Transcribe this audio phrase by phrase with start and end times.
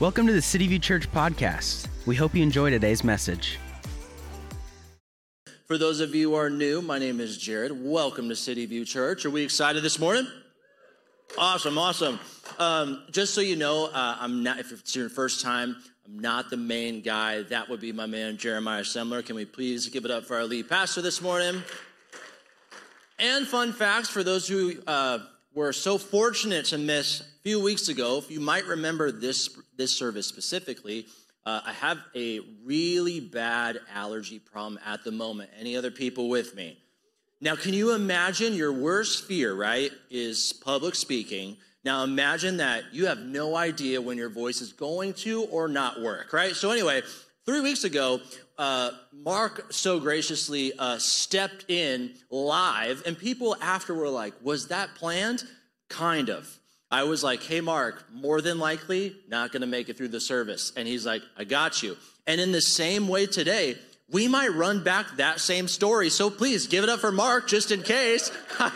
[0.00, 1.86] Welcome to the City View Church podcast.
[2.04, 3.60] We hope you enjoy today's message.
[5.66, 7.70] For those of you who are new, my name is Jared.
[7.72, 9.24] Welcome to City View Church.
[9.24, 10.26] Are we excited this morning?
[11.38, 12.18] Awesome, awesome.
[12.58, 14.58] Um, just so you know, uh, I'm not.
[14.58, 15.76] If it's your first time,
[16.06, 17.42] I'm not the main guy.
[17.42, 19.24] That would be my man Jeremiah Semler.
[19.24, 21.62] Can we please give it up for our lead pastor this morning?
[23.20, 25.20] And fun facts for those who uh,
[25.54, 28.24] were so fortunate to miss a few weeks ago.
[28.28, 31.06] You might remember this this service specifically,
[31.46, 35.50] uh, I have a really bad allergy problem at the moment.
[35.58, 36.78] Any other people with me?
[37.40, 41.58] Now, can you imagine your worst fear, right, is public speaking?
[41.84, 46.00] Now, imagine that you have no idea when your voice is going to or not
[46.00, 46.56] work, right?
[46.56, 47.02] So, anyway,
[47.44, 48.20] three weeks ago,
[48.56, 54.94] uh, Mark so graciously uh, stepped in live, and people after were like, Was that
[54.94, 55.44] planned?
[55.90, 56.58] Kind of.
[56.94, 60.20] I was like, hey, Mark, more than likely not going to make it through the
[60.20, 60.72] service.
[60.76, 61.96] And he's like, I got you.
[62.24, 63.74] And in the same way today,
[64.12, 66.08] we might run back that same story.
[66.08, 68.30] So please give it up for Mark just in case.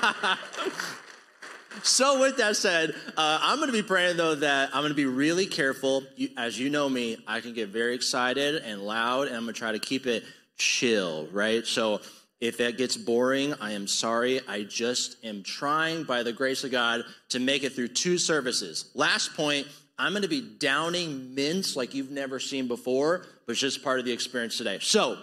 [1.85, 4.97] so, with that said, uh, I'm going to be praying though that I'm going to
[4.97, 6.03] be really careful.
[6.17, 9.55] You, as you know me, I can get very excited and loud, and I'm going
[9.55, 10.25] to try to keep it
[10.57, 11.65] chill, right?
[11.65, 12.01] So,
[12.41, 14.41] if that gets boring, I am sorry.
[14.47, 18.91] I just am trying, by the grace of God, to make it through two services.
[18.95, 19.67] Last point,
[19.99, 23.99] I'm going to be downing mints like you've never seen before, but it's just part
[23.99, 24.79] of the experience today.
[24.81, 25.19] So,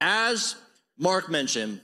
[0.00, 0.56] as
[0.96, 1.80] Mark mentioned,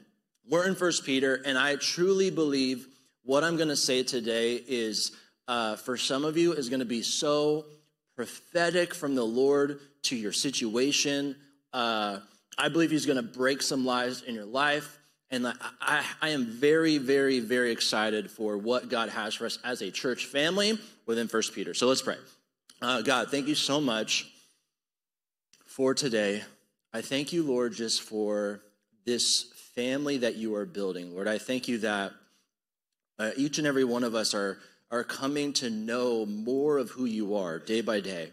[0.48, 2.86] we're in First Peter, and I truly believe
[3.22, 5.12] what I'm going to say today is,
[5.46, 7.66] uh, for some of you, is going to be so
[8.16, 11.36] prophetic from the Lord to your situation.
[11.72, 12.20] Uh,
[12.60, 14.98] I believe He's going to break some lies in your life.
[15.30, 19.80] And I, I, am very, very, very excited for what God has for us as
[19.80, 21.72] a church family within First Peter.
[21.72, 22.16] So let's pray.
[22.82, 24.26] Uh, God, thank you so much
[25.64, 26.42] for today.
[26.92, 28.60] I thank you, Lord, just for
[29.04, 31.14] this family that you are building.
[31.14, 32.12] Lord, I thank you that
[33.18, 34.58] uh, each and every one of us are,
[34.90, 38.30] are coming to know more of who you are day by day.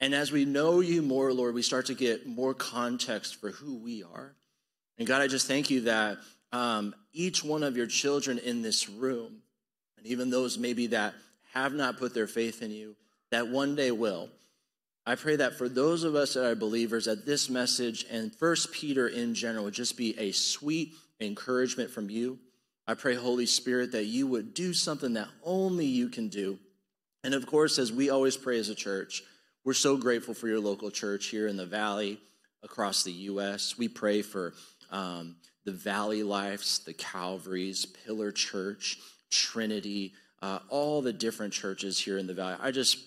[0.00, 3.76] And as we know you more, Lord, we start to get more context for who
[3.76, 4.34] we are.
[4.98, 6.18] And God, I just thank you that
[6.52, 9.42] um, each one of your children in this room,
[9.98, 11.14] and even those maybe that
[11.52, 12.96] have not put their faith in you,
[13.30, 14.30] that one day will.
[15.06, 18.72] I pray that for those of us that are believers, that this message and First
[18.72, 22.38] Peter in general would just be a sweet encouragement from you.
[22.86, 26.58] I pray, Holy Spirit, that you would do something that only you can do.
[27.22, 29.22] And of course, as we always pray as a church,
[29.64, 32.18] we're so grateful for your local church here in the Valley,
[32.62, 33.76] across the U.S.
[33.78, 34.54] We pray for
[34.90, 38.98] um, the Valley Lives, the Calvaries, Pillar Church,
[39.30, 42.56] Trinity, uh, all the different churches here in the Valley.
[42.60, 42.98] I just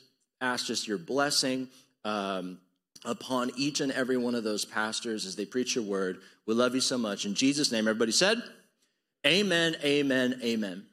[0.41, 1.69] ask just your blessing
[2.05, 2.59] um,
[3.05, 6.19] upon each and every one of those pastors as they preach your word.
[6.45, 7.25] We love you so much.
[7.25, 8.41] In Jesus' name, everybody said,
[9.25, 10.85] Amen, amen, amen.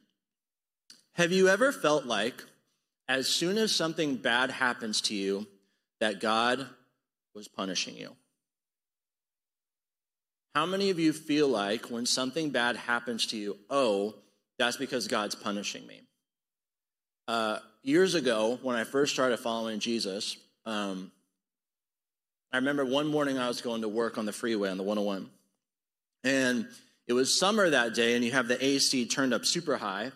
[1.15, 2.45] Have you ever felt like
[3.09, 5.47] as soon as something bad happens to you,
[6.01, 6.67] that God
[7.35, 8.17] was punishing you.
[10.55, 14.15] How many of you feel like when something bad happens to you, oh,
[14.59, 16.01] that's because God's punishing me?
[17.29, 21.13] Uh, years ago, when I first started following Jesus, um,
[22.53, 25.31] I remember one morning I was going to work on the freeway on the 101.
[26.25, 26.67] And
[27.07, 30.11] it was summer that day, and you have the AC turned up super high.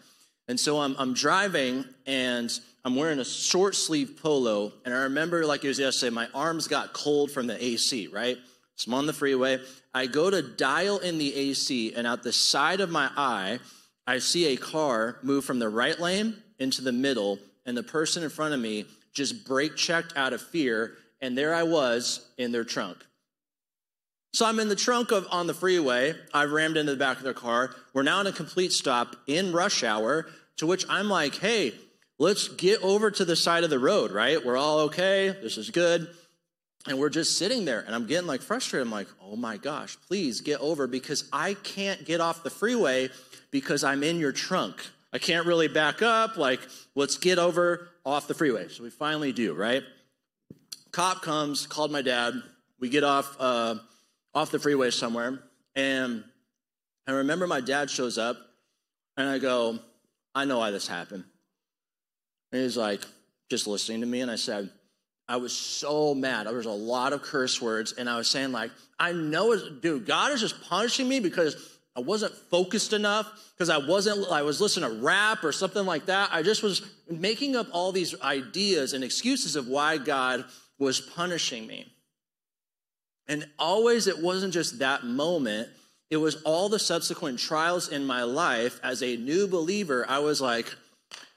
[0.48, 2.50] And so I'm, I'm driving, and
[2.84, 6.68] I'm wearing a short sleeve polo, and I remember, like it was yesterday, my arms
[6.68, 8.36] got cold from the AC, right?
[8.76, 9.60] So I'm on the freeway.
[9.94, 13.58] I go to dial in the AC, and out the side of my eye,
[14.06, 18.22] I see a car move from the right lane into the middle, and the person
[18.22, 18.84] in front of me
[19.14, 22.98] just brake checked out of fear, and there I was in their trunk.
[24.34, 26.12] So I'm in the trunk of on the freeway.
[26.34, 27.72] I've rammed into the back of their car.
[27.92, 31.72] We're now in a complete stop in rush hour, to which I'm like, hey,
[32.18, 34.44] let's get over to the side of the road, right?
[34.44, 35.28] We're all okay.
[35.40, 36.08] This is good.
[36.88, 38.88] And we're just sitting there, and I'm getting like frustrated.
[38.88, 43.10] I'm like, oh my gosh, please get over because I can't get off the freeway
[43.52, 44.84] because I'm in your trunk.
[45.12, 46.36] I can't really back up.
[46.36, 46.58] Like,
[46.96, 48.66] let's get over off the freeway.
[48.66, 49.84] So we finally do, right?
[50.90, 52.34] Cop comes, called my dad.
[52.80, 53.76] We get off uh,
[54.34, 55.40] off the freeway somewhere,
[55.74, 56.24] and
[57.06, 58.36] I remember my dad shows up,
[59.16, 59.78] and I go,
[60.34, 61.24] I know why this happened.
[62.52, 63.02] And he's like,
[63.50, 64.20] just listening to me.
[64.20, 64.70] And I said,
[65.28, 66.46] I was so mad.
[66.46, 67.92] There was a lot of curse words.
[67.92, 72.00] And I was saying, like, I know, dude, God is just punishing me because I
[72.00, 76.30] wasn't focused enough because I wasn't I was listening to rap or something like that.
[76.32, 80.44] I just was making up all these ideas and excuses of why God
[80.78, 81.93] was punishing me.
[83.26, 85.68] And always it wasn't just that moment,
[86.10, 90.04] it was all the subsequent trials in my life as a new believer.
[90.08, 90.74] I was like,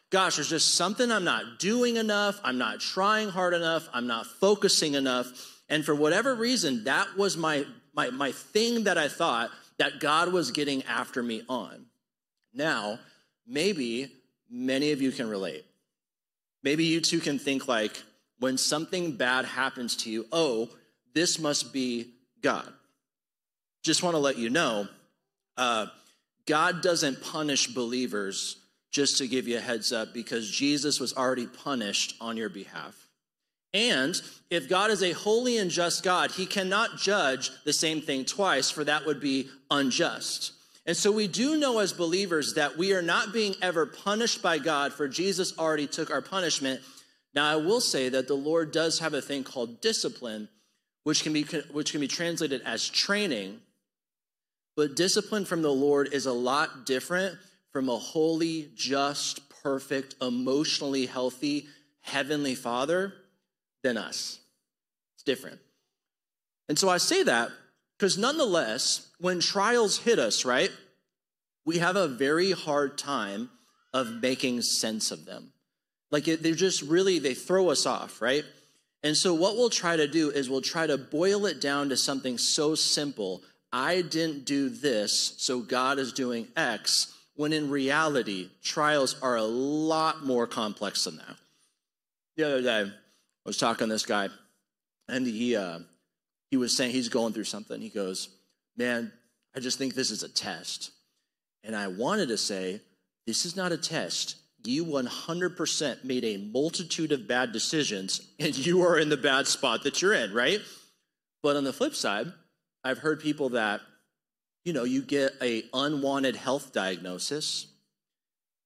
[0.10, 2.40] gosh, there's just something I'm not doing enough.
[2.44, 3.88] I'm not trying hard enough.
[3.94, 5.62] I'm not focusing enough.
[5.70, 9.50] And for whatever reason, that was my, my, my thing that I thought
[9.80, 11.86] that God was getting after me on.
[12.54, 13.00] Now,
[13.48, 14.12] maybe
[14.50, 15.66] many of you can relate.
[16.64, 18.04] Maybe you too can think like,
[18.40, 20.70] when something bad happens to you, oh,
[21.18, 22.12] this must be
[22.44, 22.72] God.
[23.84, 24.88] Just want to let you know
[25.58, 25.88] uh,
[26.46, 28.58] God doesn't punish believers
[28.92, 33.08] just to give you a heads up because Jesus was already punished on your behalf.
[33.74, 34.20] And
[34.50, 38.70] if God is a holy and just God, he cannot judge the same thing twice,
[38.70, 40.54] for that would be unjust.
[40.86, 44.58] And so we do know as believers that we are not being ever punished by
[44.58, 46.80] God, for Jesus already took our punishment.
[47.34, 50.48] Now, I will say that the Lord does have a thing called discipline,
[51.08, 53.62] which can be, which can be translated as training.
[54.76, 57.38] But discipline from the Lord is a lot different
[57.72, 61.68] from a holy, just, perfect, emotionally healthy
[62.02, 63.14] heavenly Father
[63.84, 64.42] than us.
[65.16, 65.62] It's different.
[66.68, 67.52] And so I say that
[67.98, 70.72] because nonetheless, when trials hit us, right,
[71.66, 73.50] we have a very hard time
[73.94, 75.54] of making sense of them.
[76.12, 78.44] Like they're just really, they throw us off, right?
[79.08, 81.96] And so what we'll try to do is we'll try to boil it down to
[81.96, 83.42] something so simple.
[83.72, 89.44] I didn't do this, so God is doing X, when in reality, trials are a
[89.44, 91.38] lot more complex than that.
[92.36, 92.92] The other day, I
[93.46, 94.28] was talking to this guy,
[95.08, 95.80] and he uh,
[96.52, 97.80] he was saying he's going through something.
[97.80, 98.28] He goes,
[98.76, 99.14] "Man,
[99.56, 100.92] I just think this is a test,"
[101.64, 102.82] and I wanted to say,
[103.26, 104.36] "This is not a test.
[104.68, 109.84] You 100% made a multitude of bad decisions, and you are in the bad spot
[109.84, 110.62] that you're in, right?"
[111.42, 112.34] But on the flip side,
[112.84, 113.82] I've heard people that,
[114.64, 117.68] you know, you get a unwanted health diagnosis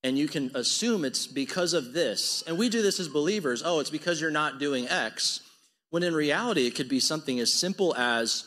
[0.03, 2.43] and you can assume it's because of this.
[2.47, 5.41] And we do this as believers oh, it's because you're not doing X.
[5.89, 8.45] When in reality, it could be something as simple as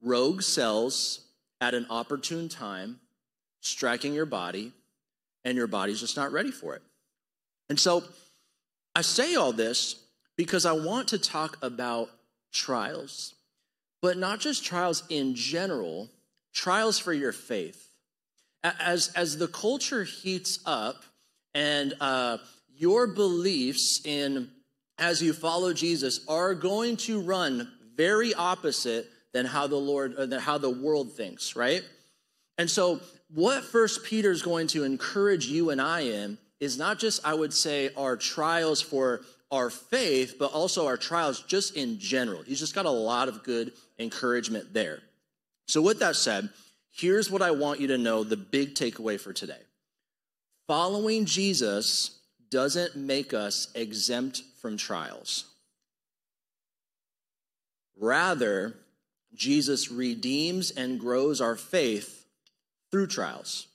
[0.00, 1.20] rogue cells
[1.60, 3.00] at an opportune time
[3.60, 4.72] striking your body,
[5.44, 6.82] and your body's just not ready for it.
[7.68, 8.04] And so
[8.94, 9.96] I say all this
[10.36, 12.10] because I want to talk about
[12.52, 13.34] trials,
[14.00, 16.10] but not just trials in general,
[16.52, 17.92] trials for your faith
[18.64, 21.04] as, as the culture heats up
[21.54, 22.38] and uh,
[22.76, 24.50] your beliefs in
[24.98, 30.26] as you follow Jesus are going to run very opposite than how the Lord or
[30.26, 31.82] than how the world thinks, right?
[32.58, 33.00] And so
[33.34, 37.34] what first Peter is going to encourage you and I in is not just I
[37.34, 42.42] would say our trials for our faith, but also our trials just in general.
[42.42, 45.00] He's just got a lot of good encouragement there.
[45.66, 46.48] So with that said,
[46.94, 49.60] Here's what I want you to know the big takeaway for today
[50.66, 52.18] following Jesus
[52.50, 55.46] doesn't make us exempt from trials.
[57.98, 58.74] Rather,
[59.34, 62.21] Jesus redeems and grows our faith
[62.92, 63.66] through trials.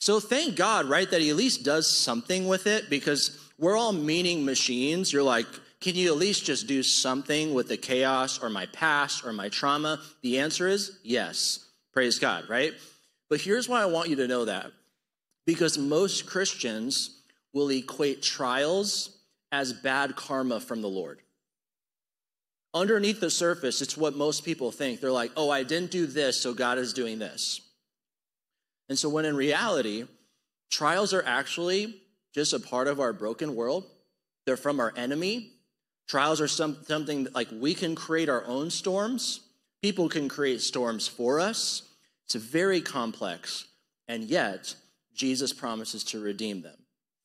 [0.00, 3.92] So thank God, right, that he at least does something with it because we're all
[3.92, 5.12] meaning machines.
[5.12, 5.46] You're like,
[5.80, 9.48] can you at least just do something with the chaos or my past or my
[9.48, 10.00] trauma?
[10.22, 11.68] The answer is yes.
[11.92, 12.72] Praise God, right?
[13.28, 14.70] But here's why I want you to know that.
[15.44, 17.22] Because most Christians
[17.52, 19.18] will equate trials
[19.50, 21.20] as bad karma from the Lord.
[22.74, 25.00] Underneath the surface, it's what most people think.
[25.00, 27.60] They're like, oh, I didn't do this, so God is doing this.
[28.88, 30.04] And so, when in reality,
[30.70, 31.94] trials are actually
[32.34, 33.86] just a part of our broken world,
[34.46, 35.50] they're from our enemy.
[36.08, 39.40] Trials are some, something like we can create our own storms
[39.82, 41.82] People can create storms for us.
[42.24, 43.66] It's very complex,
[44.06, 44.76] and yet
[45.12, 46.76] Jesus promises to redeem them.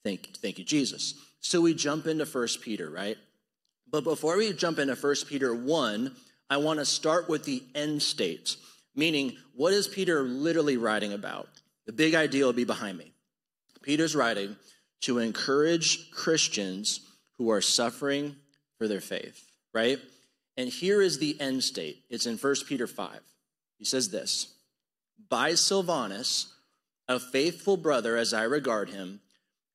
[0.04, 1.14] Thank, thank you, Jesus.
[1.40, 3.18] So we jump into First Peter, right?
[3.90, 6.16] But before we jump into First Peter 1,
[6.50, 8.56] I want to start with the end state,
[8.98, 11.48] meaning what is Peter literally writing about?
[11.86, 13.13] The big idea will be behind me.
[13.82, 14.58] Peter's writing
[15.01, 17.00] to encourage Christians
[17.38, 18.36] who are suffering
[18.77, 20.00] for their faith, right?
[20.58, 22.04] And here is the end state.
[22.10, 23.20] It's in 1 Peter 5.
[23.77, 24.56] He says this
[25.30, 26.54] By Silvanus,
[27.08, 29.22] a faithful brother as I regard him,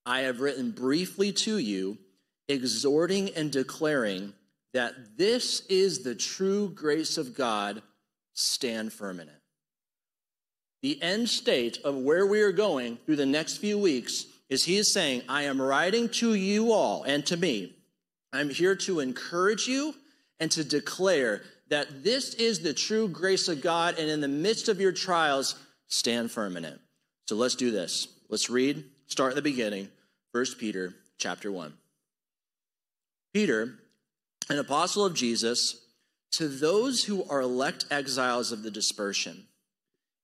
[0.04, 1.98] I have written briefly to you,
[2.48, 4.34] exhorting and declaring
[4.74, 7.82] that this is the true grace of God.
[8.34, 9.40] Stand firm in it.
[10.82, 14.76] The end state of where we are going through the next few weeks is he
[14.76, 17.76] is saying, I am writing to you all and to me.
[18.32, 19.94] I'm here to encourage you
[20.40, 24.68] and to declare that this is the true grace of God, and in the midst
[24.68, 25.54] of your trials,
[25.86, 26.78] stand firm in it.
[27.28, 28.08] So let's do this.
[28.28, 29.88] Let's read, start at the beginning,
[30.32, 31.72] 1 Peter chapter 1.
[33.32, 33.78] Peter,
[34.50, 35.81] an apostle of Jesus,
[36.32, 39.46] to those who are elect exiles of the dispersion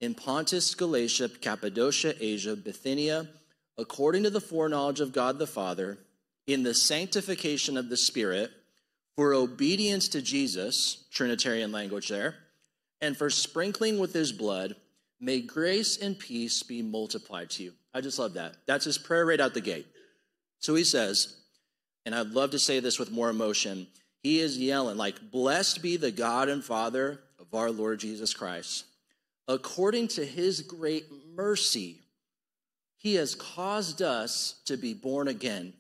[0.01, 3.29] in Pontus, Galatia, Cappadocia, Asia, Bithynia,
[3.77, 5.99] according to the foreknowledge of God the Father,
[6.47, 8.51] in the sanctification of the Spirit,
[9.17, 12.37] for obedience to Jesus, Trinitarian language there,
[13.01, 14.77] and for sprinkling with his blood,
[15.21, 17.73] may grace and peace be multiplied to you.
[17.93, 18.55] I just love that.
[18.67, 19.87] That's his prayer right out the gate.
[20.61, 21.37] So he says,
[22.07, 23.89] and I'd love to say this with more emotion.
[24.23, 28.85] He is yelling, like, Blessed be the God and Father of our Lord Jesus Christ.
[29.47, 32.01] According to his great mercy,
[32.97, 35.73] he has caused us to be born again.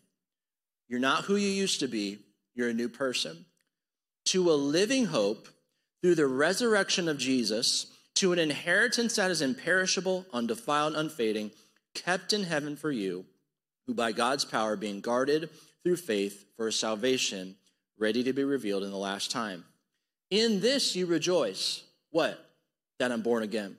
[0.89, 2.19] You're not who you used to be,
[2.55, 3.45] you're a new person.
[4.27, 5.49] To a living hope
[6.01, 11.51] through the resurrection of Jesus, to an inheritance that is imperishable, undefiled, unfading,
[11.95, 13.27] kept in heaven for you,
[13.87, 15.51] who by God's power being guarded
[15.83, 17.57] through faith for salvation
[17.99, 19.65] ready to be revealed in the last time.
[20.31, 21.83] In this you rejoice.
[22.11, 22.39] What?
[22.99, 23.77] That I'm born again.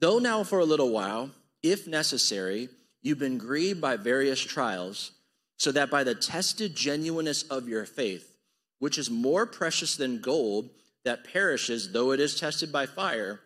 [0.00, 1.30] Though now for a little while,
[1.62, 2.68] if necessary,
[3.02, 5.12] you've been grieved by various trials,
[5.56, 8.36] so that by the tested genuineness of your faith,
[8.78, 10.68] which is more precious than gold
[11.04, 13.40] that perishes though it is tested by fire,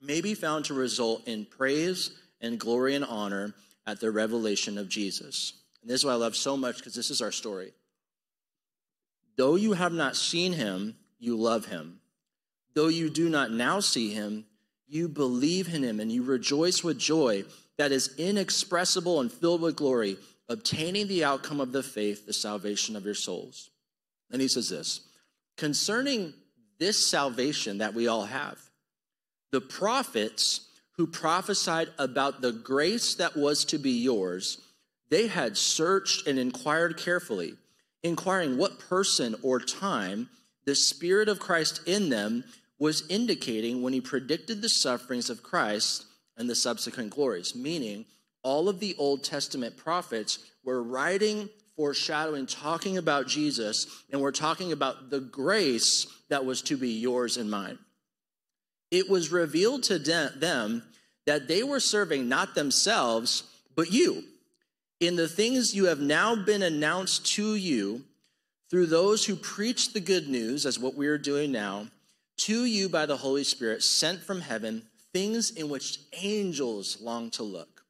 [0.00, 2.10] may be found to result in praise
[2.40, 3.54] and glory and honor
[3.86, 5.52] at the revelation of Jesus.
[5.82, 7.72] And this is what I love so much because this is our story.
[9.36, 12.00] Though you have not seen him, you love him.
[12.74, 14.46] Though you do not now see him,
[14.86, 17.44] you believe in him and you rejoice with joy
[17.76, 20.16] that is inexpressible and filled with glory,
[20.48, 23.70] obtaining the outcome of the faith, the salvation of your souls.
[24.30, 25.00] And he says this
[25.56, 26.34] concerning
[26.78, 28.58] this salvation that we all have,
[29.52, 34.58] the prophets who prophesied about the grace that was to be yours,
[35.10, 37.54] they had searched and inquired carefully,
[38.04, 40.28] inquiring what person or time
[40.66, 42.44] the Spirit of Christ in them
[42.78, 46.04] was indicating when he predicted the sufferings of Christ
[46.36, 48.04] and the subsequent glories, meaning
[48.42, 54.72] all of the Old Testament prophets were writing, foreshadowing, talking about Jesus, and we're talking
[54.72, 57.78] about the grace that was to be yours and mine.
[58.90, 60.82] It was revealed to them
[61.26, 63.44] that they were serving not themselves,
[63.74, 64.24] but you,
[65.06, 68.04] in the things you have now been announced to you
[68.70, 71.86] through those who preach the good news, as what we are doing now
[72.36, 74.82] to you by the Holy Spirit, sent from heaven,
[75.12, 77.84] things in which angels long to look.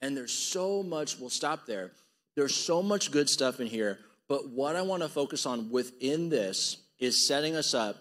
[0.00, 1.90] And there's so much, we'll stop there.
[2.34, 3.98] There's so much good stuff in here,
[4.28, 7.96] but what I want to focus on within this is setting us up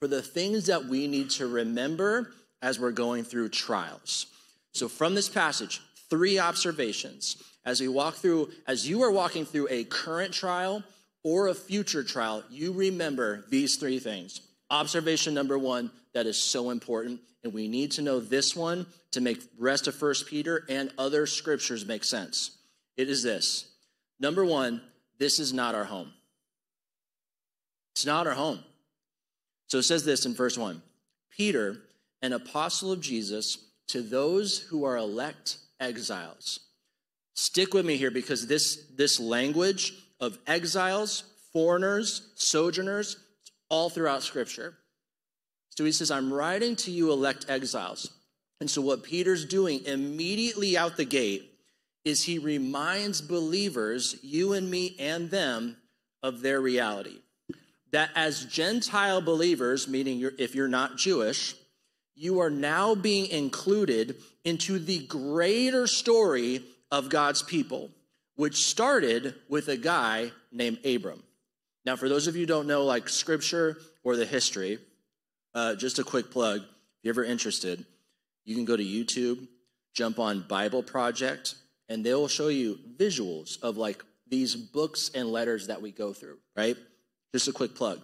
[0.00, 4.26] for the things that we need to remember as we're going through trials.
[4.72, 5.80] So, from this passage,
[6.10, 10.84] three observations as we walk through, as you are walking through a current trial
[11.24, 14.40] or a future trial, you remember these three things.
[14.70, 19.20] Observation number one that is so important, and we need to know this one to
[19.20, 22.52] make rest of First Peter and other scriptures make sense.
[22.96, 23.68] It is this.
[24.20, 24.80] Number one,
[25.18, 26.12] this is not our home.
[27.94, 28.60] It's not our home.
[29.66, 30.82] So it says this in verse one
[31.30, 31.78] Peter,
[32.22, 33.58] an apostle of Jesus,
[33.88, 36.60] to those who are elect exiles.
[37.36, 43.18] Stick with me here because this, this language of exiles, foreigners, sojourners,
[43.68, 44.74] all throughout Scripture.
[45.68, 48.10] So he says, I'm writing to you, elect exiles.
[48.60, 51.52] And so what Peter's doing immediately out the gate
[52.06, 55.76] is he reminds believers, you and me and them,
[56.22, 57.18] of their reality.
[57.92, 61.54] That as Gentile believers, meaning you're, if you're not Jewish,
[62.14, 67.90] you are now being included into the greater story of God's people,
[68.36, 71.22] which started with a guy named Abram.
[71.84, 74.78] Now, for those of you who don't know, like scripture or the history,
[75.54, 76.60] uh, just a quick plug.
[76.60, 76.66] If
[77.02, 77.84] you're ever interested,
[78.44, 79.46] you can go to YouTube,
[79.94, 81.54] jump on Bible Project,
[81.88, 86.12] and they will show you visuals of like these books and letters that we go
[86.12, 86.76] through, right?
[87.32, 88.00] Just a quick plug.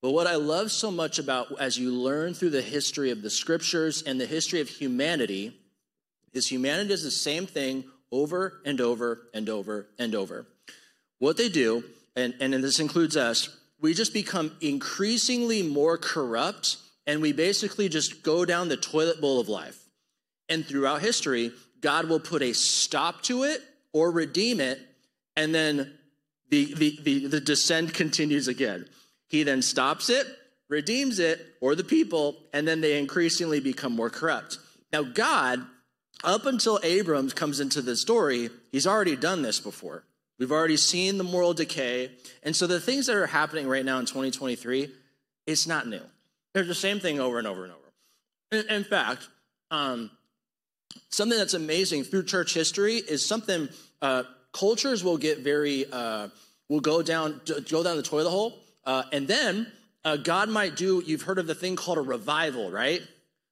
[0.00, 3.30] But what I love so much about as you learn through the history of the
[3.30, 5.54] scriptures and the history of humanity
[6.32, 10.46] is humanity does the same thing over and over and over and over.
[11.18, 11.84] What they do
[12.16, 18.22] and, and this includes us, we just become increasingly more corrupt and we basically just
[18.22, 19.78] go down the toilet bowl of life.
[20.48, 24.78] And throughout history, God will put a stop to it or redeem it,
[25.36, 25.94] and then
[26.50, 28.86] the, the, the, the descent continues again.
[29.28, 30.26] He then stops it,
[30.68, 34.58] redeems it, or the people, and then they increasingly become more corrupt.
[34.92, 35.64] Now, God,
[36.24, 40.04] up until Abram comes into the story, he's already done this before.
[40.38, 42.12] We've already seen the moral decay.
[42.42, 44.90] And so the things that are happening right now in 2023,
[45.46, 46.02] it's not new.
[46.54, 47.92] They're the same thing over and over and over.
[48.52, 49.28] In, in fact,
[49.70, 50.10] um,
[51.10, 53.68] something that's amazing through church history is something
[54.00, 54.22] uh,
[54.52, 56.28] cultures will get very, uh,
[56.68, 58.58] will go down, go down the toilet hole.
[58.84, 59.70] Uh, and then
[60.04, 63.02] uh, God might do, you've heard of the thing called a revival, right?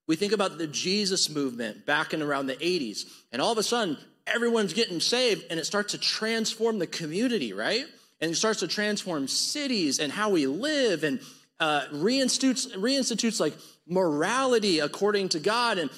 [0.06, 3.06] We think about the Jesus movement back in around the 80s.
[3.32, 7.52] And all of a sudden, everyone's getting saved and it starts to transform the community,
[7.52, 7.84] right?
[8.20, 11.20] And it starts to transform cities and how we live and
[11.58, 13.54] uh, reinstitutes, reinstitutes like
[13.86, 15.78] morality according to God.
[15.78, 15.90] And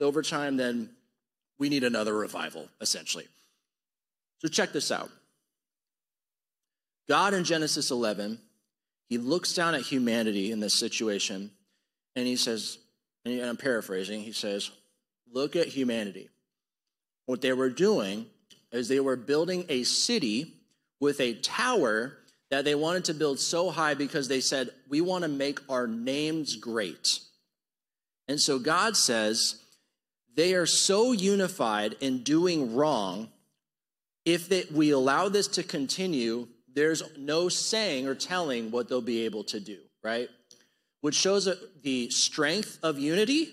[0.00, 0.90] over time, then
[1.58, 3.26] we need another revival, essentially.
[4.38, 5.10] So check this out.
[7.08, 8.38] God in Genesis 11,
[9.08, 11.50] he looks down at humanity in this situation
[12.14, 12.78] and he says,
[13.24, 14.70] and I'm paraphrasing, he says,
[15.32, 16.28] Look at humanity.
[17.26, 18.26] What they were doing
[18.72, 20.54] is they were building a city
[20.98, 22.16] with a tower
[22.50, 25.86] that they wanted to build so high because they said, We want to make our
[25.86, 27.20] names great.
[28.28, 29.62] And so God says,
[30.34, 33.28] They are so unified in doing wrong.
[34.24, 39.24] If they, we allow this to continue, there's no saying or telling what they'll be
[39.24, 40.28] able to do, right?
[41.00, 41.48] Which shows
[41.82, 43.48] the strength of unity,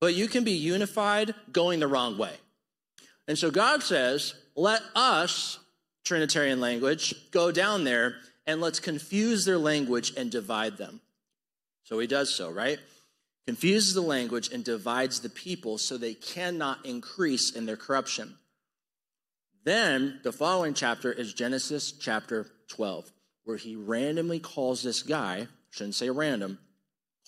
[0.00, 2.34] but you can be unified going the wrong way.
[3.26, 5.58] And so God says, let us,
[6.04, 11.00] Trinitarian language, go down there and let's confuse their language and divide them.
[11.84, 12.78] So he does so, right?
[13.46, 18.36] Confuses the language and divides the people so they cannot increase in their corruption.
[19.64, 23.12] Then the following chapter is Genesis chapter 12,
[23.44, 26.58] where he randomly calls this guy, shouldn't say random,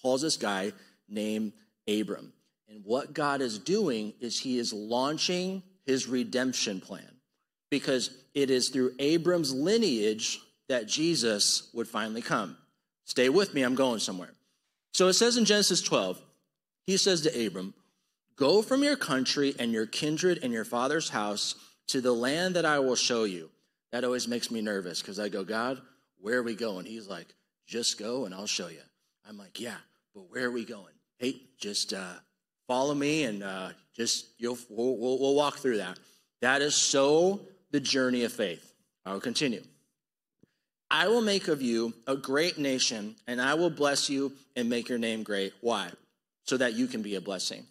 [0.05, 0.71] calls this guy
[1.09, 1.53] named
[1.89, 2.33] Abram.
[2.69, 7.09] And what God is doing is he is launching his redemption plan
[7.71, 12.57] because it is through Abram's lineage that Jesus would finally come.
[13.05, 14.35] Stay with me, I'm going somewhere.
[14.93, 16.21] So it says in Genesis 12,
[16.87, 17.75] he says to Abram,
[18.37, 21.55] Go from your country and your kindred and your father's house
[21.89, 23.51] to the land that I will show you.
[23.93, 25.81] That always makes me nervous because I go, God,
[26.21, 26.85] where are we going?
[26.85, 27.29] He's like,
[27.67, 28.81] Just go and I'll show you.
[29.29, 29.77] I'm like, Yeah,
[30.15, 30.93] but where are we going?
[31.19, 32.15] Hey, just uh,
[32.69, 35.99] follow me and uh, just you'll we'll, we'll, we'll walk through that.
[36.41, 38.73] That is so the journey of faith.
[39.05, 39.63] I will continue.
[40.91, 44.89] I will make of you a great nation, and I will bless you and make
[44.89, 45.53] your name great.
[45.61, 45.91] Why?
[46.45, 47.65] So that you can be a blessing.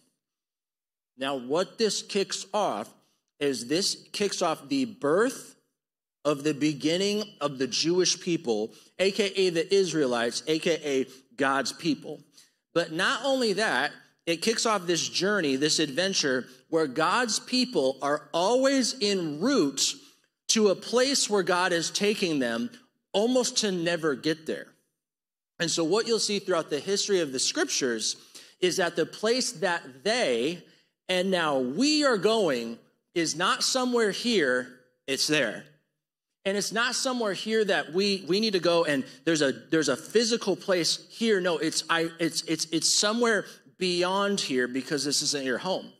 [1.16, 2.92] Now, what this kicks off
[3.40, 5.56] is this kicks off the birth
[6.24, 12.20] of the beginning of the Jewish people, aka the Israelites, aka God's people.
[12.74, 13.92] But not only that,
[14.26, 19.94] it kicks off this journey, this adventure, where God's people are always en route
[20.48, 22.70] to a place where God is taking them,
[23.12, 24.66] almost to never get there.
[25.60, 28.16] And so, what you'll see throughout the history of the scriptures
[28.60, 30.64] is that the place that they
[31.08, 32.78] and now we are going
[33.14, 34.68] is not somewhere here,
[35.06, 35.64] it's there.
[36.46, 39.88] And it's not somewhere here that we we need to go and there's a there's
[39.88, 41.40] a physical place here.
[41.40, 43.46] No, it's I it's it's it's somewhere
[43.78, 45.90] beyond here because this isn't your home.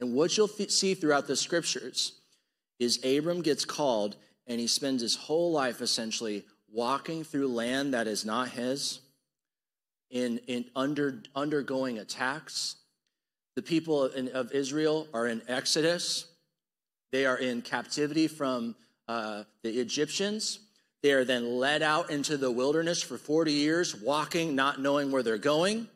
[0.00, 2.20] And what you'll th- see throughout the scriptures
[2.78, 8.06] is Abram gets called and he spends his whole life essentially walking through land that
[8.06, 9.00] is not his,
[10.10, 12.76] in, in under, undergoing attacks.
[13.54, 16.26] The people in, of Israel are in Exodus.
[17.12, 18.76] They are in captivity from
[19.08, 20.60] uh, the Egyptians.
[21.02, 25.22] They are then led out into the wilderness for 40 years, walking, not knowing where
[25.22, 25.88] they're going.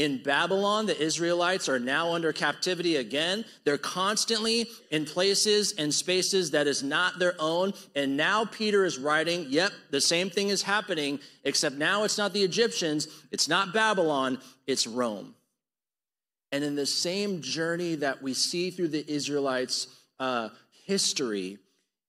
[0.00, 3.44] In Babylon, the Israelites are now under captivity again.
[3.64, 7.74] They're constantly in places and spaces that is not their own.
[7.94, 12.32] And now Peter is writing, yep, the same thing is happening, except now it's not
[12.32, 15.34] the Egyptians, it's not Babylon, it's Rome.
[16.50, 19.86] And in the same journey that we see through the Israelites'
[20.18, 20.48] uh,
[20.86, 21.58] history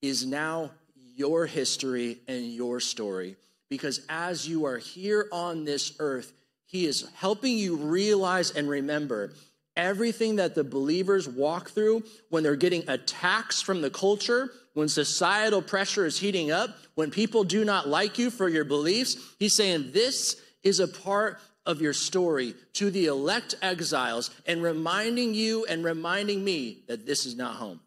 [0.02, 0.72] is now
[1.16, 3.36] your history and your story.
[3.70, 6.34] Because as you are here on this earth,
[6.66, 9.34] he is helping you realize and remember
[9.78, 15.62] everything that the believers walk through when they're getting attacks from the culture, when societal
[15.62, 19.16] pressure is heating up, when people do not like you for your beliefs.
[19.40, 25.34] He's saying this is a part of your story to the elect exiles and reminding
[25.34, 27.80] you and reminding me that this is not home.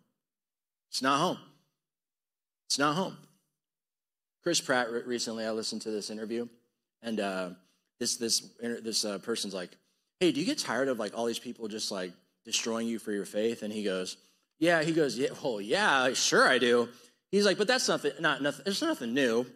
[0.90, 1.38] It's not home.
[2.66, 3.16] It's not home.
[4.42, 6.46] Chris Pratt recently, I listened to this interview,
[7.02, 7.50] and uh,
[7.98, 9.70] this this this uh, person's like,
[10.20, 12.12] "Hey, do you get tired of like all these people just like
[12.44, 14.18] destroying you for your faith?" And he goes,
[14.58, 16.88] "Yeah." He goes, "Yeah, well, yeah, sure I do."
[17.30, 18.12] He's like, "But that's nothing.
[18.20, 18.64] Not nothing.
[18.64, 19.46] There's nothing new."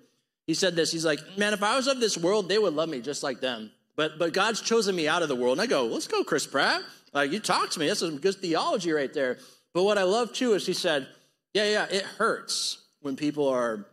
[0.47, 0.91] He said this.
[0.91, 3.41] He's like, "Man, if I was of this world, they would love me just like
[3.41, 5.59] them." But but God's chosen me out of the world.
[5.59, 6.83] And I go, let's go, Chris Pratt.
[7.13, 7.89] Like you talk to me.
[7.89, 9.39] That's some good theology right there.
[9.75, 11.09] But what I love too is he said,
[11.53, 13.87] Yeah, yeah, it hurts when people are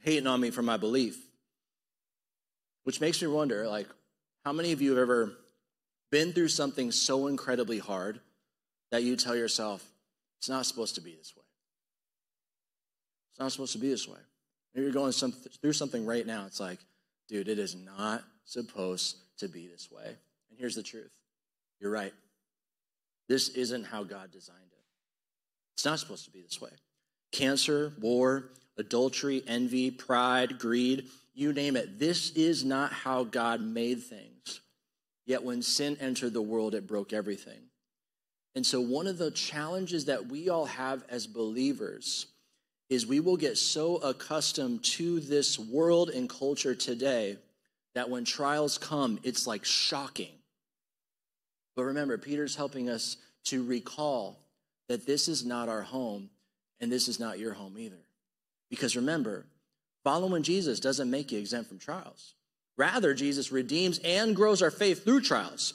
[0.00, 1.16] hating on me for my belief.
[2.82, 3.86] Which makes me wonder, like,
[4.44, 5.34] how many of you have ever
[6.10, 8.18] been through something so incredibly hard
[8.90, 9.88] that you tell yourself,
[10.38, 11.44] it's not supposed to be this way?
[13.30, 14.18] It's not supposed to be this way.
[14.74, 16.46] Maybe you're going some, through something right now.
[16.46, 16.80] It's like,
[17.28, 20.06] dude, it is not supposed to be this way.
[20.06, 21.12] And here's the truth
[21.80, 22.12] you're right.
[23.28, 24.84] This isn't how God designed it.
[25.76, 26.70] It's not supposed to be this way.
[27.36, 28.44] Cancer, war,
[28.78, 31.98] adultery, envy, pride, greed, you name it.
[31.98, 34.62] This is not how God made things.
[35.26, 37.60] Yet when sin entered the world, it broke everything.
[38.54, 42.24] And so, one of the challenges that we all have as believers
[42.88, 47.36] is we will get so accustomed to this world and culture today
[47.94, 50.32] that when trials come, it's like shocking.
[51.74, 54.38] But remember, Peter's helping us to recall
[54.88, 56.30] that this is not our home
[56.80, 58.04] and this is not your home either.
[58.70, 59.46] Because remember,
[60.04, 62.34] following Jesus doesn't make you exempt from trials.
[62.76, 65.74] Rather, Jesus redeems and grows our faith through trials.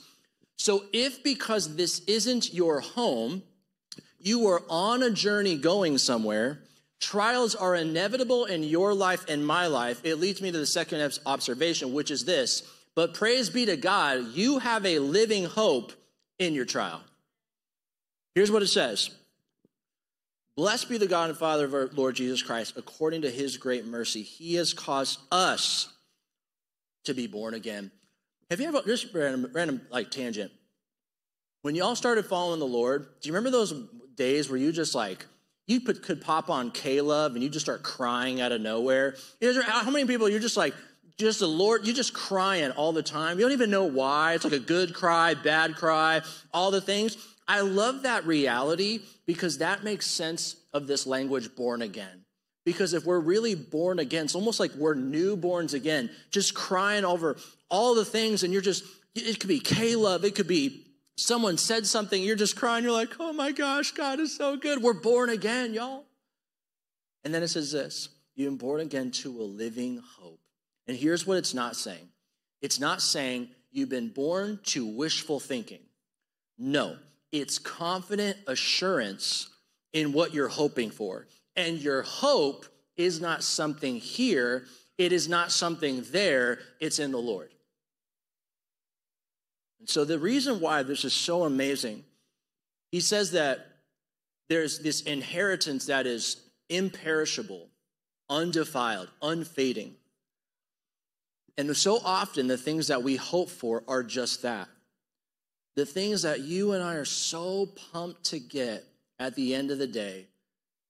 [0.57, 3.41] So, if because this isn't your home,
[4.19, 6.59] you are on a journey going somewhere,
[7.01, 10.01] Trials are inevitable in your life and my life.
[10.03, 12.61] It leads me to the second observation, which is this.
[12.93, 15.93] But praise be to God, you have a living hope
[16.37, 17.01] in your trial.
[18.35, 19.09] Here's what it says
[20.55, 22.73] Blessed be the God and Father of our Lord Jesus Christ.
[22.75, 25.93] According to his great mercy, he has caused us
[27.05, 27.91] to be born again.
[28.49, 30.51] Have you ever, just random, random like tangent.
[31.61, 33.73] When y'all started following the Lord, do you remember those
[34.15, 35.25] days where you just like,
[35.67, 39.15] you put, could pop on K-LOVE and you just start crying out of nowhere.
[39.63, 40.73] How many people you're just like,
[41.17, 43.37] just the Lord, you're just crying all the time.
[43.37, 44.33] You don't even know why.
[44.33, 46.21] It's like a good cry, bad cry,
[46.53, 47.15] all the things.
[47.47, 52.25] I love that reality because that makes sense of this language born again.
[52.63, 57.37] Because if we're really born again, it's almost like we're newborns again, just crying over
[57.69, 58.83] all the things, and you're just,
[59.15, 60.85] it could be K-LOVE, it could be
[61.17, 64.81] someone said something, you're just crying, you're like, oh my gosh, God is so good.
[64.81, 66.05] We're born again, y'all.
[67.23, 70.39] And then it says this you've been born again to a living hope.
[70.87, 72.09] And here's what it's not saying
[72.61, 75.81] it's not saying you've been born to wishful thinking.
[76.57, 76.97] No,
[77.31, 79.49] it's confident assurance
[79.93, 81.27] in what you're hoping for.
[81.55, 82.65] And your hope
[82.97, 84.65] is not something here,
[84.97, 87.49] it is not something there, it's in the Lord.
[89.79, 92.03] And so the reason why this is so amazing,
[92.91, 93.67] he says that
[94.49, 97.69] there's this inheritance that is imperishable,
[98.29, 99.95] undefiled, unfading.
[101.57, 104.67] And so often the things that we hope for are just that.
[105.75, 108.83] The things that you and I are so pumped to get
[109.19, 110.27] at the end of the day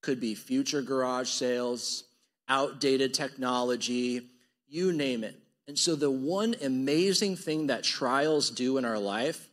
[0.02, 2.04] could be future garage sales,
[2.48, 4.28] outdated technology,
[4.68, 5.38] you name it.
[5.68, 9.48] And so, the one amazing thing that trials do in our life,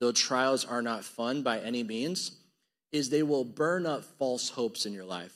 [0.00, 2.38] though trials are not fun by any means,
[2.90, 5.34] is they will burn up false hopes in your life,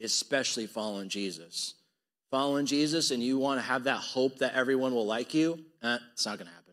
[0.00, 1.74] especially following Jesus.
[2.30, 5.98] Following Jesus, and you want to have that hope that everyone will like you, eh,
[6.12, 6.63] it's not going to happen.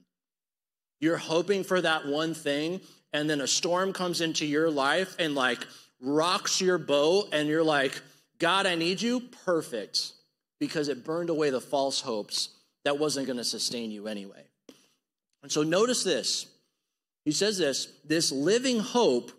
[1.01, 2.79] You're hoping for that one thing,
[3.11, 5.59] and then a storm comes into your life and like
[5.99, 7.99] rocks your boat, and you're like,
[8.39, 9.19] God, I need you.
[9.45, 10.13] Perfect
[10.61, 12.49] because it burned away the false hopes
[12.85, 14.43] that wasn't going to sustain you anyway.
[15.41, 16.45] And so notice this.
[17.25, 19.31] He says this this living hope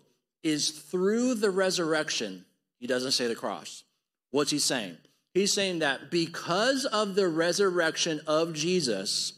[0.43, 2.45] is through the resurrection.
[2.79, 3.83] He doesn't say the cross.
[4.31, 4.97] What's he saying?
[5.33, 9.33] He's saying that because of the resurrection of Jesus,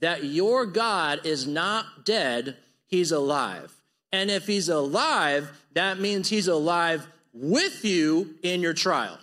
[0.00, 2.56] that your God is not dead,
[2.86, 3.72] he's alive.
[4.12, 9.18] And if he's alive, that means he's alive with you in your trial.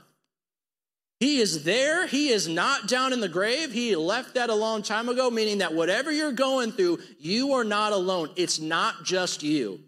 [1.19, 2.05] He is there.
[2.05, 3.71] He is not down in the grave.
[3.71, 7.63] He left that a long time ago, meaning that whatever you're going through, you are
[7.63, 8.29] not alone.
[8.35, 9.79] It's not just you.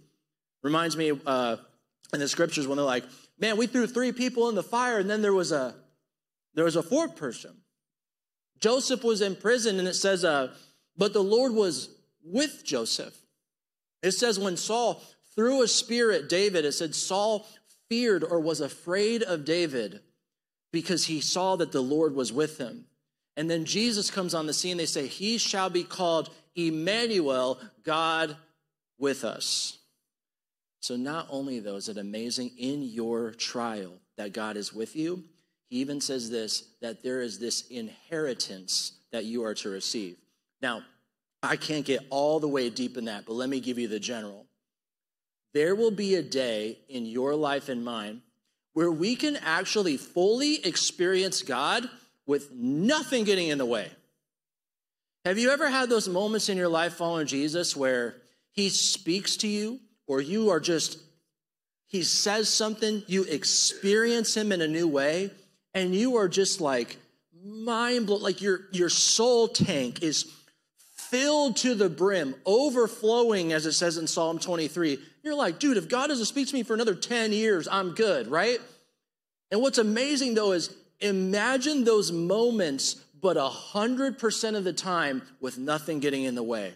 [0.63, 1.57] Reminds me uh,
[2.13, 3.03] in the scriptures when they're like,
[3.37, 5.75] "Man, we threw three people in the fire, and then there was a
[6.53, 7.51] there was a fourth person."
[8.59, 10.53] Joseph was in prison, and it says, uh,
[10.97, 11.89] But the Lord was
[12.23, 13.15] with Joseph.
[14.01, 15.01] It says when Saul
[15.35, 17.45] threw a spear at David, it said Saul
[17.89, 20.01] feared or was afraid of David
[20.71, 22.85] because he saw that the Lord was with him.
[23.37, 24.77] And then Jesus comes on the scene.
[24.77, 28.35] They say, He shall be called Emmanuel, God
[28.97, 29.77] with us.
[30.79, 35.23] So, not only, though, is it amazing in your trial that God is with you,
[35.69, 40.17] he even says this that there is this inheritance that you are to receive.
[40.65, 40.81] Now,
[41.43, 43.99] I can't get all the way deep in that, but let me give you the
[43.99, 44.47] general.
[45.53, 48.23] There will be a day in your life and mine
[48.73, 51.87] where we can actually fully experience God
[52.25, 53.91] with nothing getting in the way.
[55.23, 58.15] Have you ever had those moments in your life following Jesus where
[58.51, 60.97] he speaks to you or you are just,
[61.85, 65.29] he says something, you experience him in a new way,
[65.75, 66.97] and you are just like
[67.43, 70.25] mind blown, like your, your soul tank is
[71.15, 74.99] filled to the brim, overflowing, as it says in Psalm 23.
[75.23, 78.27] You're like, dude, if God doesn't speak to me for another 10 years, I'm good,
[78.27, 78.59] right?
[79.49, 86.01] And what's amazing though is imagine those moments, but 100% of the time with nothing
[86.01, 86.73] getting in the way.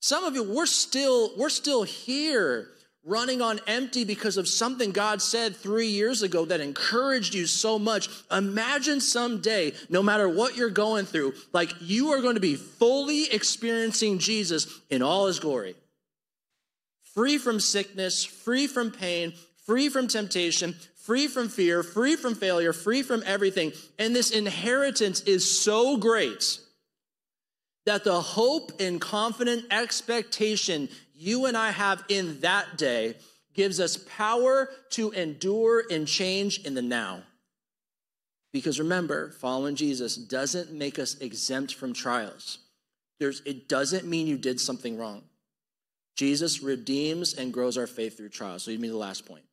[0.00, 2.68] Some of you, we're still, we're still here
[3.06, 7.78] running on empty because of something God said three years ago that encouraged you so
[7.78, 8.08] much.
[8.32, 13.32] Imagine someday, no matter what you're going through, like you are going to be fully
[13.32, 15.76] experiencing Jesus in all his glory.
[17.14, 19.32] Free from sickness, free from pain,
[19.64, 23.72] free from temptation, free from fear, free from failure, free from everything.
[24.00, 26.58] And this inheritance is so great
[27.86, 33.14] that the hope and confident expectation you and I have in that day
[33.54, 37.22] gives us power to endure and change in the now.
[38.52, 42.58] Because remember, following Jesus doesn't make us exempt from trials.
[43.18, 45.22] There's, it doesn't mean you did something wrong.
[46.16, 48.62] Jesus redeems and grows our faith through trials.
[48.62, 49.44] So, you mean the last point.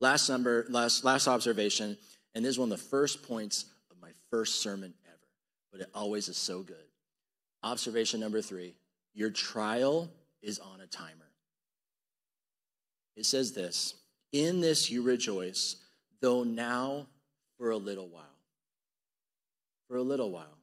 [0.00, 1.96] Last number, last, last observation,
[2.34, 5.28] and this is one of the first points of my first sermon ever,
[5.70, 6.76] but it always is so good.
[7.62, 8.74] Observation number three
[9.14, 10.10] your trial
[10.42, 11.30] is on a timer.
[13.16, 13.94] It says this
[14.32, 15.76] In this you rejoice,
[16.20, 17.06] though now
[17.58, 18.24] for a little while.
[19.88, 20.58] For a little while.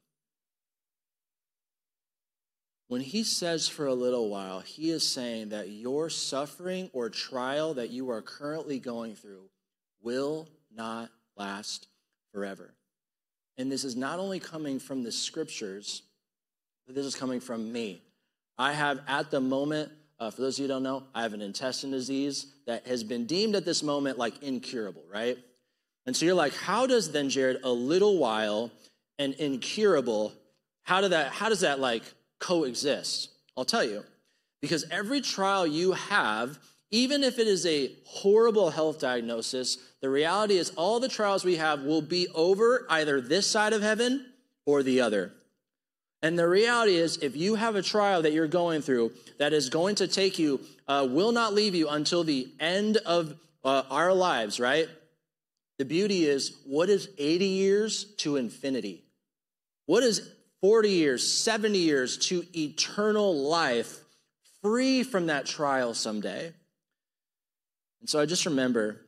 [2.87, 7.75] When he says for a little while, he is saying that your suffering or trial
[7.75, 9.47] that you are currently going through
[10.01, 11.87] will not last
[12.33, 12.73] forever.
[13.59, 16.01] And this is not only coming from the scriptures,
[16.87, 18.01] but this is coming from me.
[18.59, 21.33] I have at the moment, uh, for those of you who don't know, I have
[21.33, 25.37] an intestine disease that has been deemed at this moment like incurable, right?
[26.05, 28.69] And so you're like, how does then, Jared, a little while
[29.17, 30.33] and incurable,
[30.83, 32.03] how, did that, how does that like
[32.39, 33.29] coexist?
[33.55, 34.03] I'll tell you.
[34.61, 36.59] Because every trial you have,
[36.91, 41.55] even if it is a horrible health diagnosis, the reality is all the trials we
[41.55, 44.25] have will be over either this side of heaven
[44.65, 45.31] or the other.
[46.21, 49.69] And the reality is, if you have a trial that you're going through that is
[49.69, 54.13] going to take you, uh, will not leave you until the end of uh, our
[54.13, 54.87] lives, right?
[55.77, 59.03] The beauty is, what is 80 years to infinity?
[59.85, 60.29] What is
[60.61, 63.99] 40 years, 70 years to eternal life,
[64.61, 66.51] free from that trial someday?
[68.01, 68.99] And so I just remember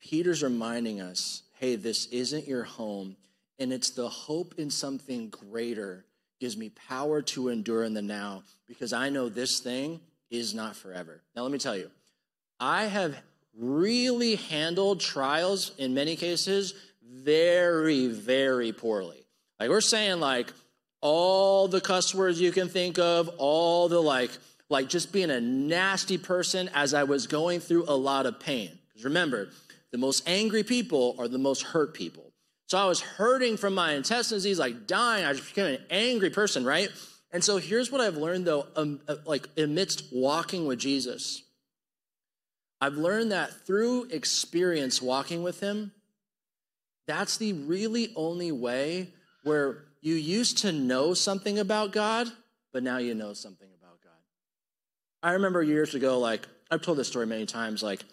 [0.00, 3.16] Peter's reminding us hey, this isn't your home
[3.58, 6.04] and it's the hope in something greater
[6.40, 10.76] gives me power to endure in the now because I know this thing is not
[10.76, 11.22] forever.
[11.34, 11.90] Now, let me tell you,
[12.60, 13.16] I have
[13.58, 19.26] really handled trials in many cases very, very poorly.
[19.58, 20.52] Like, we're saying, like,
[21.00, 24.30] all the cuss words you can think of, all the like,
[24.68, 28.70] like just being a nasty person as I was going through a lot of pain.
[28.88, 29.48] Because remember,
[29.92, 32.25] the most angry people are the most hurt people.
[32.66, 34.42] So I was hurting from my intestines.
[34.42, 35.24] He's like dying.
[35.24, 36.90] I just became an angry person, right?
[37.32, 41.42] And so here's what I've learned though, um, uh, like amidst walking with Jesus.
[42.80, 45.92] I've learned that through experience walking with him,
[47.06, 49.12] that's the really only way
[49.44, 52.28] where you used to know something about God,
[52.72, 54.12] but now you know something about God.
[55.22, 58.04] I remember years ago, like, I've told this story many times, like,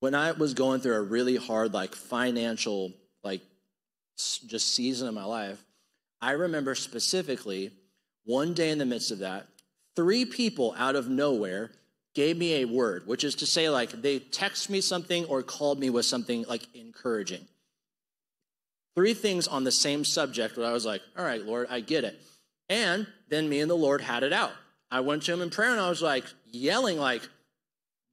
[0.00, 2.92] when I was going through a really hard, like, financial
[3.26, 3.42] like
[4.14, 5.62] just season of my life,
[6.22, 7.72] I remember specifically
[8.24, 9.46] one day in the midst of that,
[9.94, 11.70] three people out of nowhere
[12.14, 15.78] gave me a word, which is to say, like, they text me something or called
[15.78, 17.46] me with something like encouraging.
[18.94, 22.04] Three things on the same subject where I was like, all right, Lord, I get
[22.04, 22.18] it.
[22.70, 24.52] And then me and the Lord had it out.
[24.90, 27.22] I went to him in prayer and I was like yelling, like,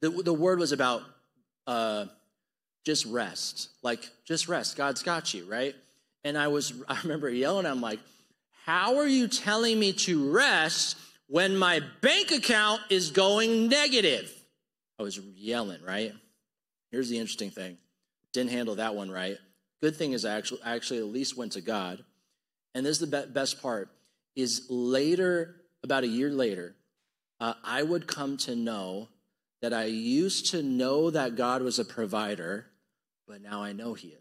[0.02, 1.02] the, the word was about
[1.65, 2.06] uh,
[2.84, 3.69] just rest.
[3.82, 4.76] Like, just rest.
[4.78, 5.76] God's got you, right?
[6.24, 8.00] And I was, I remember yelling, I'm like,
[8.65, 14.32] how are you telling me to rest when my bank account is going negative?
[15.00, 16.13] I was yelling, right?
[16.91, 17.78] Here's the interesting thing.
[18.32, 19.38] Didn't handle that one right.
[19.82, 22.04] Good thing is I actually, I actually at least went to God.
[22.74, 23.89] And this is the best part
[24.36, 26.76] is later, about a year later,
[27.39, 29.10] uh, I would come to know
[29.62, 32.65] that I used to know that God was a provider,
[33.27, 34.17] but now I know He is.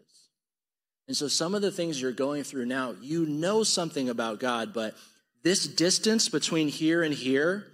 [1.07, 4.73] And so some of the things you're going through now, you know something about God,
[4.73, 4.95] but
[5.43, 7.67] this distance between here and here,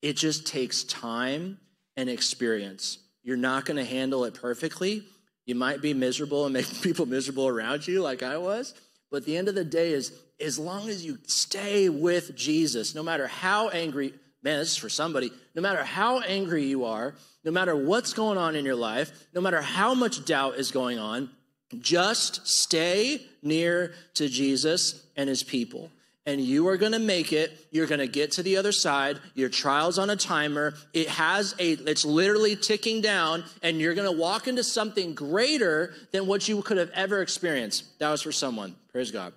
[0.00, 1.58] it just takes time
[1.96, 2.98] and experience.
[3.24, 5.02] You're not going to handle it perfectly.
[5.44, 8.74] You might be miserable and make people miserable around you, like I was.
[9.10, 13.02] But the end of the day is as long as you stay with Jesus, no
[13.02, 17.14] matter how angry, man, this is for somebody, no matter how angry you are,
[17.48, 20.98] no matter what's going on in your life, no matter how much doubt is going
[20.98, 21.30] on,
[21.78, 25.90] just stay near to Jesus and his people.
[26.26, 27.58] And you are going to make it.
[27.70, 29.18] You're going to get to the other side.
[29.32, 30.74] Your trial's on a timer.
[30.92, 35.94] It has a, it's literally ticking down, and you're going to walk into something greater
[36.12, 37.98] than what you could have ever experienced.
[37.98, 38.74] That was for someone.
[38.92, 39.32] Praise God.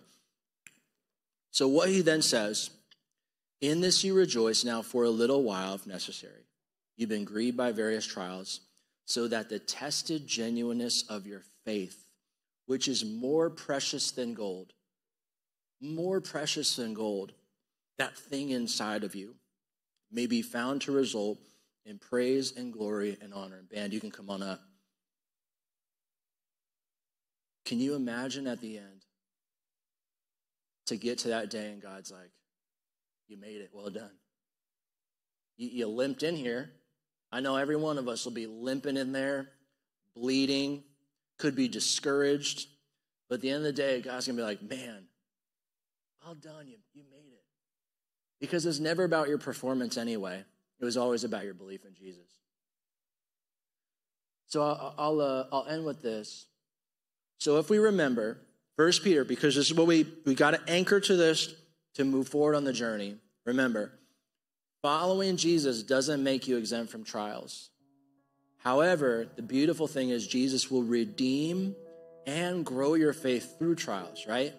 [1.52, 2.72] So, what he then says,
[3.62, 6.41] in this you rejoice now for a little while, if necessary.
[7.02, 8.60] You've been grieved by various trials,
[9.06, 12.06] so that the tested genuineness of your faith,
[12.68, 14.74] which is more precious than gold,
[15.82, 17.32] more precious than gold,
[17.98, 19.34] that thing inside of you,
[20.12, 21.40] may be found to result
[21.88, 23.58] in praise and glory and honor.
[23.58, 24.62] And band, you can come on up.
[27.66, 29.08] Can you imagine at the end
[30.86, 32.30] to get to that day and God's like,
[33.28, 34.20] You made it, well done.
[35.58, 36.70] You, you limped in here.
[37.32, 39.50] I know every one of us will be limping in there,
[40.16, 40.84] bleeding,
[41.38, 42.68] could be discouraged.
[43.30, 45.06] But at the end of the day, God's gonna be like, Man,
[46.24, 47.44] well done, you, you made it.
[48.40, 50.44] Because it's never about your performance anyway,
[50.80, 52.28] it was always about your belief in Jesus.
[54.48, 56.46] So I'll, I'll, uh, I'll end with this.
[57.40, 58.38] So if we remember,
[58.76, 61.54] First Peter, because this is what we, we got to anchor to this
[61.96, 63.16] to move forward on the journey.
[63.46, 63.94] Remember,
[64.82, 67.70] following Jesus doesn't make you exempt from trials.
[68.58, 71.76] However, the beautiful thing is Jesus will redeem
[72.28, 74.54] and grow your faith through trials, right?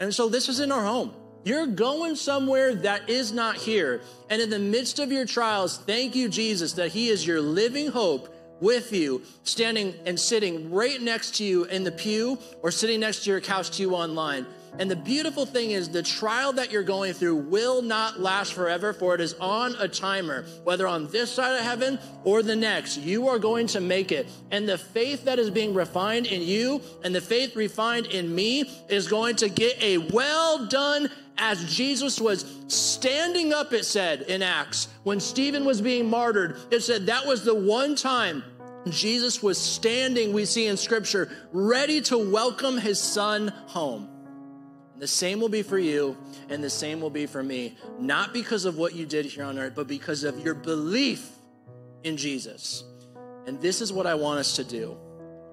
[0.00, 1.14] And so this is in our home.
[1.44, 4.00] You're going somewhere that is not here.
[4.30, 7.88] And in the midst of your trials, thank you, Jesus, that He is your living
[7.88, 13.00] hope with you, standing and sitting right next to you in the pew or sitting
[13.00, 14.46] next to your couch to you online.
[14.78, 18.92] And the beautiful thing is, the trial that you're going through will not last forever,
[18.92, 22.96] for it is on a timer, whether on this side of heaven or the next.
[22.98, 24.28] You are going to make it.
[24.50, 28.68] And the faith that is being refined in you and the faith refined in me
[28.88, 31.08] is going to get a well done
[31.38, 36.80] as Jesus was standing up, it said in Acts, when Stephen was being martyred, it
[36.80, 38.44] said that was the one time
[38.88, 44.13] Jesus was standing, we see in scripture, ready to welcome his son home.
[44.98, 46.16] The same will be for you,
[46.48, 49.58] and the same will be for me, not because of what you did here on
[49.58, 51.30] earth, but because of your belief
[52.04, 52.84] in Jesus.
[53.46, 54.96] And this is what I want us to do.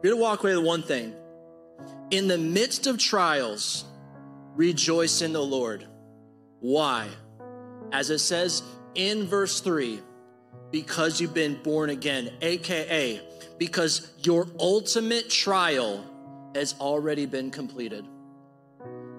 [0.01, 1.13] We're gonna walk away with one thing.
[2.11, 3.85] In the midst of trials,
[4.55, 5.87] rejoice in the Lord.
[6.59, 7.07] Why?
[7.91, 8.63] As it says
[8.95, 10.01] in verse 3,
[10.71, 13.21] because you've been born again, aka
[13.61, 16.03] because your ultimate trial
[16.55, 18.03] has already been completed.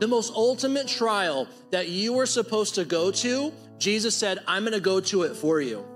[0.02, 4.80] The most ultimate trial that you were supposed to go to, Jesus said, I'm gonna
[4.80, 5.86] go to it for you.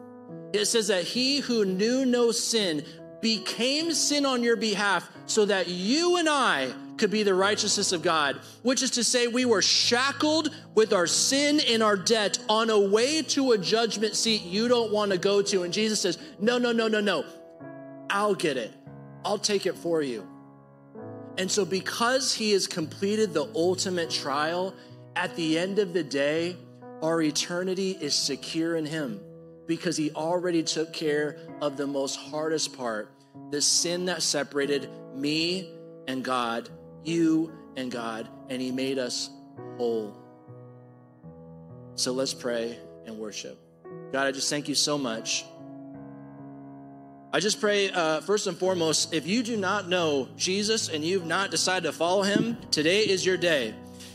[0.53, 2.85] It says that he who knew no sin
[3.21, 8.03] became sin on your behalf so that you and I could be the righteousness of
[8.03, 12.71] God, which is to say, we were shackled with our sin and our debt on
[12.71, 15.65] a way to a judgment seat you don't want to go to.
[15.65, 17.25] And Jesus says, No, no, no, no, no.
[18.09, 18.73] I'll get it.
[19.25, 20.29] I'll take it for you.
[21.39, 24.75] And so, because he has completed the ultimate trial,
[25.15, 26.57] at the end of the day,
[27.03, 29.21] our eternity is secure in him
[29.67, 33.11] because he already took care of the most hardest part
[33.51, 35.71] the sin that separated me
[36.09, 36.71] and God
[37.07, 39.31] you and God, and He made us
[39.77, 40.17] whole.
[41.95, 43.59] So let's pray and worship.
[44.13, 45.45] God, I just thank you so much
[47.33, 51.27] I just pray, uh, first and foremost, if you do not know Jesus and you've
[51.27, 53.75] not decided to follow him, today is your day.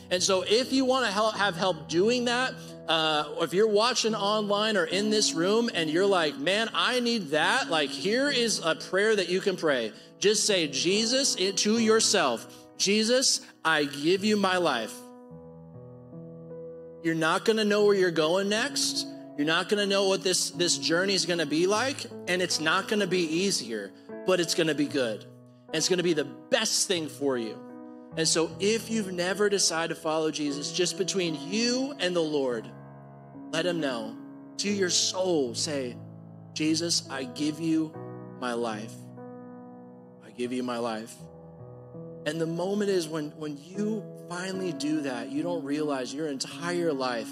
[0.09, 2.53] And so, if you want to help, have help doing that,
[2.87, 7.29] uh, if you're watching online or in this room and you're like, man, I need
[7.29, 9.93] that, like, here is a prayer that you can pray.
[10.19, 12.45] Just say, Jesus, to yourself,
[12.77, 14.93] Jesus, I give you my life.
[17.03, 19.07] You're not going to know where you're going next.
[19.41, 22.43] You're not going to know what this, this journey is going to be like, and
[22.43, 23.91] it's not going to be easier,
[24.27, 25.23] but it's going to be good.
[25.23, 27.59] And it's going to be the best thing for you.
[28.17, 32.69] And so, if you've never decided to follow Jesus, just between you and the Lord,
[33.49, 34.15] let Him know.
[34.57, 35.97] To your soul, say,
[36.53, 37.91] Jesus, I give you
[38.39, 38.93] my life.
[40.23, 41.15] I give you my life.
[42.27, 46.93] And the moment is when, when you finally do that, you don't realize your entire
[46.93, 47.31] life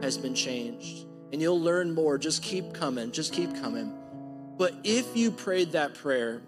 [0.00, 2.18] has been changed and you'll learn more.
[2.18, 3.96] Just keep coming, just keep coming.
[4.58, 6.42] But if you prayed that prayer,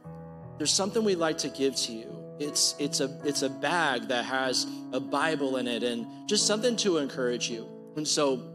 [0.58, 2.18] there's something we'd like to give to you.
[2.38, 6.76] It's, it's, a, it's a bag that has a Bible in it and just something
[6.76, 7.68] to encourage you.
[7.96, 8.48] And so,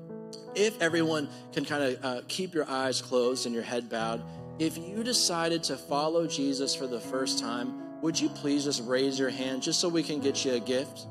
[0.56, 4.24] if everyone can kind of uh, keep your eyes closed and your head bowed,
[4.60, 9.20] if you decided to follow Jesus for the first time, would you please just raise
[9.20, 11.08] your hand just so we can get you a gift?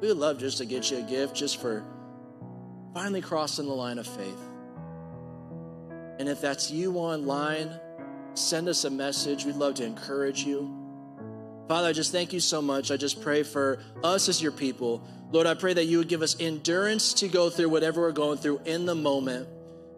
[0.00, 1.84] We would love just to get you a gift just for
[2.98, 4.40] finally crossing the line of faith.
[6.18, 7.70] And if that's you online,
[8.34, 9.44] send us a message.
[9.44, 10.68] We'd love to encourage you.
[11.68, 12.90] Father, I just thank you so much.
[12.90, 15.06] I just pray for us as your people.
[15.30, 18.38] Lord, I pray that you would give us endurance to go through whatever we're going
[18.38, 19.46] through in the moment.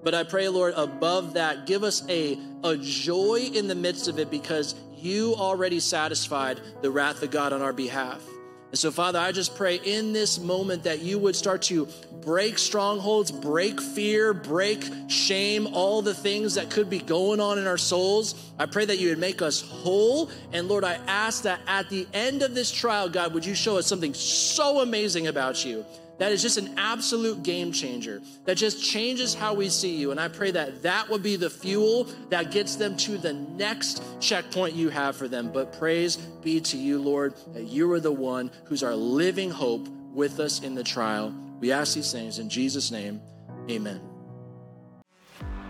[0.05, 4.19] But I pray, Lord, above that, give us a, a joy in the midst of
[4.19, 8.23] it because you already satisfied the wrath of God on our behalf.
[8.71, 11.89] And so, Father, I just pray in this moment that you would start to
[12.21, 17.67] break strongholds, break fear, break shame, all the things that could be going on in
[17.67, 18.35] our souls.
[18.59, 20.31] I pray that you would make us whole.
[20.53, 23.77] And Lord, I ask that at the end of this trial, God, would you show
[23.77, 25.85] us something so amazing about you?
[26.21, 30.11] That is just an absolute game changer, that just changes how we see you.
[30.11, 34.03] And I pray that that would be the fuel that gets them to the next
[34.21, 35.51] checkpoint you have for them.
[35.51, 39.89] But praise be to you, Lord, that you are the one who's our living hope
[40.13, 41.35] with us in the trial.
[41.59, 43.23] We ask these things in Jesus' name.
[43.71, 44.03] Amen.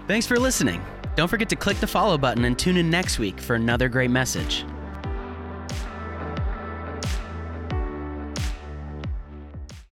[0.09, 0.83] Thanks for listening.
[1.15, 4.11] Don't forget to click the follow button and tune in next week for another great
[4.11, 4.65] message.